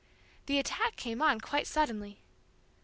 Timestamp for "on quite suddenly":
1.21-2.23